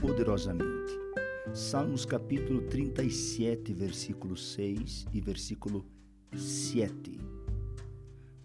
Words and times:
poderosamente. 0.00 0.92
Salmos 1.52 2.04
capítulo 2.06 2.62
37, 2.68 3.72
versículo 3.72 4.36
6 4.36 5.06
e 5.12 5.20
versículo 5.20 5.84
7. 6.36 7.18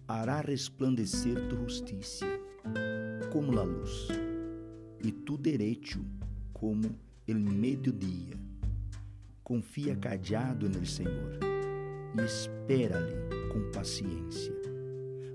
Hará 0.08 0.42
resplandecer 0.42 1.48
tu 1.50 1.58
justiça 1.58 2.26
como 3.32 3.60
a 3.60 3.64
luz, 3.64 4.08
e 5.04 5.12
tu 5.12 5.38
direito 5.38 6.04
como 6.52 6.90
el 7.28 7.40
meio-dia. 7.40 8.36
Confia 9.44 9.96
cadeado 9.96 10.68
no 10.68 10.84
Senhor 10.84 11.38
e 12.18 12.22
espera-lhe 12.22 13.50
com 13.52 13.72
paciência. 13.72 14.54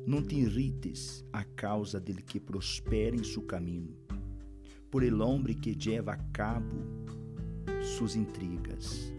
Não 0.05 0.23
te 0.23 0.35
irrites 0.37 1.25
a 1.33 1.45
causa 1.45 2.01
dele 2.01 2.23
que 2.23 2.41
prospera 2.41 3.15
em 3.15 3.23
seu 3.23 3.43
caminho, 3.43 3.95
por 4.91 5.05
el 5.05 5.21
homem 5.21 5.55
que 5.55 5.75
lleva 5.75 6.15
a 6.15 6.33
cabo 6.33 6.77
suas 7.83 8.17
intrigas. 8.17 9.13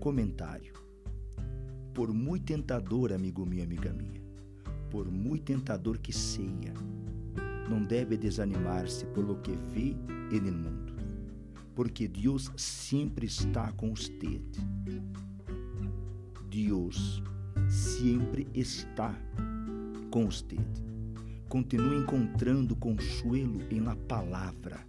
Comentário. 0.00 0.72
Por 1.92 2.12
muito 2.12 2.46
tentador, 2.46 3.12
amigo 3.12 3.46
meu, 3.46 3.64
amiga 3.64 3.92
minha, 3.92 4.20
por 4.90 5.10
muito 5.10 5.44
tentador 5.44 5.98
que 5.98 6.12
seja, 6.12 6.74
não 7.68 7.82
deve 7.84 8.16
desanimar-se 8.16 9.06
por 9.06 9.24
lo 9.24 9.40
que 9.40 9.52
vê 9.52 9.96
no 10.40 10.52
mundo, 10.52 10.94
porque 11.74 12.06
Deus 12.06 12.52
sempre 12.56 13.26
está 13.26 13.72
com 13.72 13.94
você. 13.94 14.40
Deus 16.50 17.22
sempre 17.68 18.46
está 18.54 19.14
com 20.10 20.26
você. 20.26 20.56
Continue 21.48 21.96
encontrando 21.96 22.74
consuelo 22.74 23.62
em 23.70 23.80
la 23.80 23.94
palavra, 23.94 24.84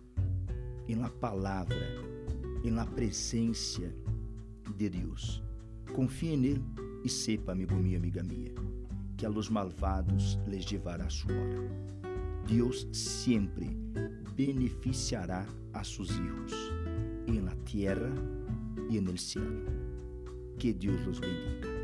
em 0.88 0.96
la 0.96 1.10
palavra, 1.10 1.76
em 2.64 2.72
la 2.72 2.86
presença 2.86 3.94
de 4.76 4.90
Deus. 4.90 5.44
Confie 5.94 6.36
nele 6.36 6.64
e 7.04 7.10
sepa, 7.10 7.52
amigo 7.52 7.76
meu, 7.76 7.98
amiga 7.98 8.24
minha, 8.24 8.52
que 9.16 9.26
a 9.26 9.30
los 9.30 9.50
malvados 9.50 10.40
les 10.48 10.66
llevará 10.66 11.08
sua 11.10 11.34
hora. 11.34 11.70
Deus 12.48 12.88
sempre 12.92 13.68
beneficiará 14.36 15.46
a 15.74 15.84
seus 15.84 16.10
hijos 16.12 16.54
em 17.28 17.42
la 17.42 17.56
tierra 17.66 18.12
e 18.90 18.98
en 18.98 19.08
el 19.08 19.18
cielo. 19.18 19.66
Que 20.58 20.74
Deus 20.74 21.06
los 21.06 21.20
bendiga. 21.20 21.77